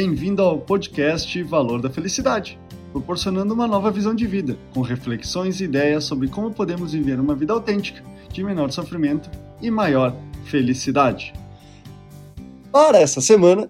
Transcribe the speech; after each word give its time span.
Bem-vindo 0.00 0.42
ao 0.42 0.60
podcast 0.60 1.42
Valor 1.42 1.82
da 1.82 1.90
Felicidade, 1.90 2.56
proporcionando 2.92 3.52
uma 3.52 3.66
nova 3.66 3.90
visão 3.90 4.14
de 4.14 4.28
vida, 4.28 4.56
com 4.72 4.80
reflexões 4.80 5.60
e 5.60 5.64
ideias 5.64 6.04
sobre 6.04 6.28
como 6.28 6.54
podemos 6.54 6.92
viver 6.92 7.18
uma 7.18 7.34
vida 7.34 7.52
autêntica, 7.52 8.00
de 8.32 8.44
menor 8.44 8.70
sofrimento 8.70 9.28
e 9.60 9.72
maior 9.72 10.14
felicidade. 10.44 11.32
Para 12.70 13.00
essa 13.00 13.20
semana, 13.20 13.68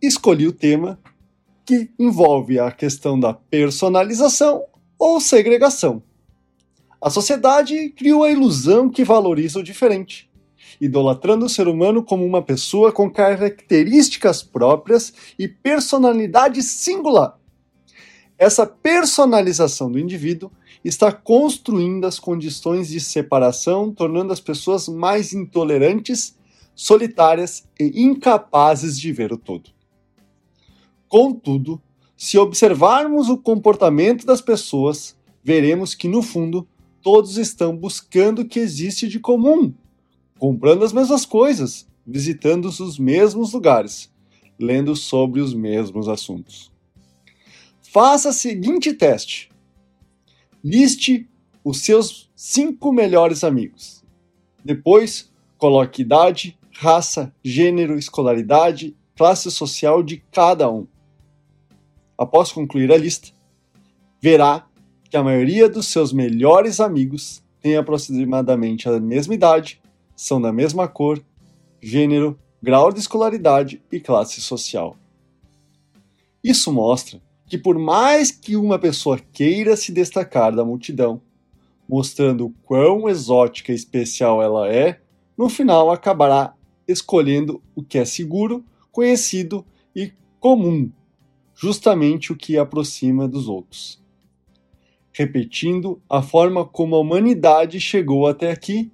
escolhi 0.00 0.46
o 0.46 0.52
tema 0.52 0.98
que 1.62 1.90
envolve 1.98 2.58
a 2.58 2.72
questão 2.72 3.20
da 3.20 3.34
personalização 3.34 4.64
ou 4.98 5.20
segregação. 5.20 6.02
A 6.98 7.10
sociedade 7.10 7.90
criou 7.90 8.24
a 8.24 8.30
ilusão 8.30 8.88
que 8.88 9.04
valoriza 9.04 9.58
o 9.58 9.62
diferente, 9.62 10.25
idolatrando 10.80 11.46
o 11.46 11.48
ser 11.48 11.68
humano 11.68 12.02
como 12.02 12.24
uma 12.24 12.42
pessoa 12.42 12.92
com 12.92 13.10
características 13.10 14.42
próprias 14.42 15.12
e 15.38 15.48
personalidade 15.48 16.62
singular. 16.62 17.38
Essa 18.38 18.66
personalização 18.66 19.90
do 19.90 19.98
indivíduo 19.98 20.50
está 20.84 21.10
construindo 21.10 22.04
as 22.04 22.18
condições 22.18 22.88
de 22.88 23.00
separação, 23.00 23.92
tornando 23.92 24.32
as 24.32 24.40
pessoas 24.40 24.88
mais 24.88 25.32
intolerantes, 25.32 26.36
solitárias 26.74 27.66
e 27.80 28.02
incapazes 28.02 29.00
de 29.00 29.10
ver 29.10 29.32
o 29.32 29.38
todo. 29.38 29.70
Contudo, 31.08 31.80
se 32.16 32.36
observarmos 32.36 33.28
o 33.28 33.38
comportamento 33.38 34.26
das 34.26 34.40
pessoas, 34.40 35.16
veremos 35.42 35.94
que, 35.94 36.08
no 36.08 36.22
fundo, 36.22 36.68
todos 37.02 37.38
estão 37.38 37.76
buscando 37.76 38.40
o 38.40 38.44
que 38.48 38.58
existe 38.58 39.08
de 39.08 39.18
comum 39.18 39.72
comprando 40.38 40.84
as 40.84 40.92
mesmas 40.92 41.24
coisas, 41.24 41.86
visitando 42.06 42.66
os 42.66 42.98
mesmos 42.98 43.52
lugares, 43.52 44.12
lendo 44.58 44.94
sobre 44.94 45.40
os 45.40 45.54
mesmos 45.54 46.08
assuntos. 46.08 46.70
Faça 47.82 48.30
o 48.30 48.32
seguinte 48.32 48.92
teste: 48.92 49.50
liste 50.62 51.28
os 51.64 51.80
seus 51.80 52.30
cinco 52.34 52.92
melhores 52.92 53.42
amigos. 53.42 54.04
Depois, 54.64 55.32
coloque 55.56 56.02
idade, 56.02 56.58
raça, 56.72 57.32
gênero, 57.42 57.98
escolaridade, 57.98 58.96
classe 59.16 59.50
social 59.50 60.02
de 60.02 60.18
cada 60.30 60.70
um. 60.70 60.86
Após 62.18 62.52
concluir 62.52 62.92
a 62.92 62.96
lista, 62.96 63.28
verá 64.20 64.66
que 65.08 65.16
a 65.16 65.22
maioria 65.22 65.68
dos 65.68 65.86
seus 65.86 66.12
melhores 66.12 66.80
amigos 66.80 67.42
tem 67.60 67.76
aproximadamente 67.76 68.88
a 68.88 69.00
mesma 69.00 69.34
idade 69.34 69.80
são 70.16 70.40
da 70.40 70.50
mesma 70.50 70.88
cor, 70.88 71.22
gênero, 71.80 72.38
grau 72.62 72.90
de 72.90 72.98
escolaridade 72.98 73.82
e 73.92 74.00
classe 74.00 74.40
social. 74.40 74.96
Isso 76.42 76.72
mostra 76.72 77.20
que, 77.46 77.58
por 77.58 77.78
mais 77.78 78.30
que 78.30 78.56
uma 78.56 78.78
pessoa 78.78 79.18
queira 79.18 79.76
se 79.76 79.92
destacar 79.92 80.56
da 80.56 80.64
multidão, 80.64 81.20
mostrando 81.88 82.46
o 82.46 82.54
quão 82.64 83.08
exótica 83.08 83.70
e 83.70 83.74
especial 83.74 84.42
ela 84.42 84.72
é, 84.72 85.00
no 85.36 85.48
final 85.48 85.90
acabará 85.90 86.54
escolhendo 86.88 87.62
o 87.74 87.82
que 87.82 87.98
é 87.98 88.04
seguro, 88.04 88.64
conhecido 88.90 89.64
e 89.94 90.12
comum, 90.40 90.90
justamente 91.54 92.32
o 92.32 92.36
que 92.36 92.56
a 92.56 92.62
aproxima 92.62 93.28
dos 93.28 93.48
outros. 93.48 94.02
Repetindo 95.12 96.00
a 96.08 96.22
forma 96.22 96.64
como 96.64 96.96
a 96.96 97.00
humanidade 97.00 97.78
chegou 97.80 98.26
até 98.26 98.50
aqui 98.50 98.90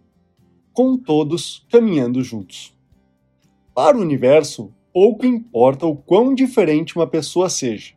com 0.72 0.96
todos 0.96 1.64
caminhando 1.70 2.22
juntos. 2.22 2.74
Para 3.74 3.96
o 3.96 4.00
universo, 4.00 4.72
pouco 4.92 5.26
importa 5.26 5.86
o 5.86 5.96
quão 5.96 6.34
diferente 6.34 6.96
uma 6.96 7.06
pessoa 7.06 7.48
seja, 7.48 7.94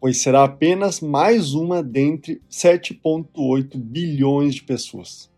pois 0.00 0.18
será 0.18 0.44
apenas 0.44 1.00
mais 1.00 1.54
uma 1.54 1.82
dentre 1.82 2.40
7,8 2.50 3.76
bilhões 3.76 4.54
de 4.54 4.62
pessoas, 4.62 5.30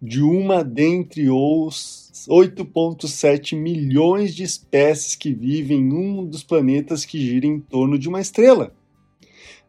de 0.00 0.22
uma 0.22 0.62
dentre 0.62 1.30
os 1.30 2.12
8,7 2.28 3.56
milhões 3.56 4.34
de 4.34 4.42
espécies 4.42 5.14
que 5.14 5.32
vivem 5.32 5.78
em 5.78 5.92
um 5.92 6.24
dos 6.26 6.42
planetas 6.42 7.04
que 7.04 7.18
gira 7.18 7.46
em 7.46 7.60
torno 7.60 7.98
de 7.98 8.08
uma 8.08 8.20
estrela, 8.20 8.74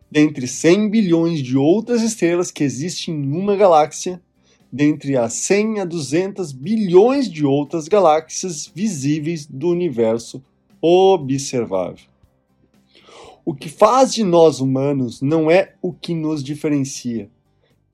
dentre 0.10 0.48
100 0.48 0.90
bilhões 0.90 1.42
de 1.42 1.58
outras 1.58 2.02
estrelas 2.02 2.52
que 2.52 2.64
existem 2.64 3.14
em 3.14 3.32
uma 3.32 3.56
galáxia 3.56 4.22
dentre 4.72 5.16
as 5.16 5.34
100 5.34 5.80
a 5.80 5.86
200 5.86 6.52
bilhões 6.52 7.30
de 7.30 7.46
outras 7.46 7.88
galáxias 7.88 8.70
visíveis 8.74 9.46
do 9.46 9.70
universo 9.70 10.44
observável. 10.82 12.06
O 13.46 13.54
que 13.54 13.70
faz 13.70 14.14
de 14.14 14.24
nós 14.24 14.60
humanos 14.60 15.22
não 15.22 15.50
é 15.50 15.74
o 15.82 15.94
que 15.94 16.14
nos 16.14 16.44
diferencia, 16.44 17.30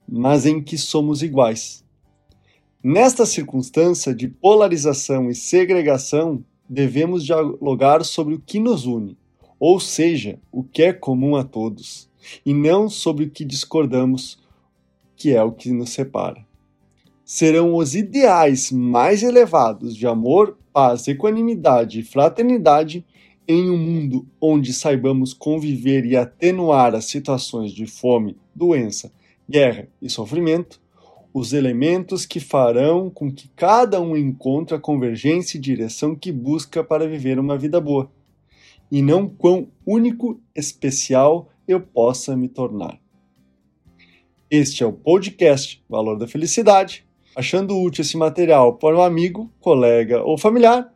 mas 0.08 0.46
em 0.46 0.62
que 0.62 0.78
somos 0.78 1.22
iguais. 1.22 1.84
Nesta 2.84 3.26
circunstância 3.26 4.14
de 4.14 4.28
polarização 4.28 5.30
e 5.30 5.36
segregação, 5.36 6.44
devemos 6.68 7.24
dialogar 7.24 8.04
sobre 8.04 8.34
o 8.34 8.40
que 8.40 8.60
nos 8.60 8.86
une, 8.86 9.16
ou 9.60 9.80
seja, 9.80 10.40
o 10.52 10.64
que 10.64 10.82
é 10.82 10.92
comum 10.92 11.36
a 11.36 11.44
todos, 11.44 12.10
e 12.46 12.54
não 12.54 12.90
sobre 12.90 13.26
o 13.26 13.30
que 13.30 13.46
discordamos, 13.46 14.40
que 15.16 15.32
é 15.32 15.44
o 15.44 15.52
que 15.52 15.72
nos 15.72 15.92
separa 15.92 16.44
serão 17.26 17.76
os 17.76 17.96
ideais 17.96 18.72
mais 18.72 19.24
elevados 19.24 19.96
de 19.96 20.06
amor, 20.06 20.58
paz, 20.74 21.08
equanimidade 21.08 22.00
e 22.00 22.04
fraternidade 22.04 23.06
em 23.48 23.70
um 23.70 23.78
mundo 23.78 24.28
onde 24.40 24.74
saibamos 24.74 25.34
conviver 25.34 26.06
e 26.06 26.16
atenuar 26.16 26.96
as 26.96 27.06
situações 27.06 27.72
de 27.72 27.86
fome, 27.86 28.38
doença, 28.56 29.12
guerra 29.50 29.88
e 30.02 30.10
sofrimento, 30.10 30.82
os 31.34 31.52
elementos 31.52 32.26
que 32.26 32.40
farão 32.40 33.10
com 33.10 33.32
que 33.32 33.50
cada 33.56 34.00
um 34.00 34.16
encontre 34.16 34.76
a 34.76 34.80
convergência 34.80 35.58
e 35.58 35.62
direção 35.62 36.16
que 36.16 36.32
busca 36.32 36.84
para 36.84 37.08
viver 37.08 37.40
uma 37.40 37.58
vida 37.58 37.82
boa, 37.82 38.12
e 38.92 39.02
não 39.02 39.28
quão 39.28 39.68
único, 39.86 40.40
especial 40.56 41.50
eu 41.68 41.82
possa 41.82 42.36
me 42.36 42.48
tornar. 42.48 43.00
Este 44.50 44.84
é 44.84 44.86
o 44.86 44.94
podcast 44.94 45.84
Valor 45.90 46.18
da 46.18 46.28
Felicidade 46.28 47.06
Achando 47.36 47.80
útil 47.80 48.02
esse 48.02 48.18
material 48.18 48.74
para 48.74 48.96
um 48.96 49.02
amigo, 49.02 49.52
colega 49.60 50.22
ou 50.24 50.38
familiar, 50.38 50.92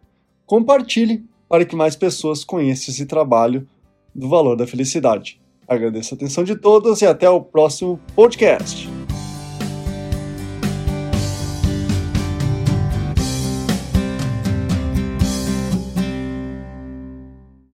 compartilhe 0.46 1.26
para 1.50 1.66
que 1.66 1.76
mais 1.76 1.96
pessoas 1.96 2.44
conheçam 2.44 2.94
esse 2.94 3.06
trabalho 3.06 3.68
do 4.14 4.30
valor 4.30 4.56
da 4.56 4.68
felicidade. 4.68 5.40
Agradeço 5.68 6.14
a 6.14 6.16
atenção 6.16 6.44
de 6.44 6.56
todos 6.56 7.02
e 7.02 7.06
até 7.06 7.30
o 7.30 7.42
próximo 7.42 8.00
podcast. 8.16 8.97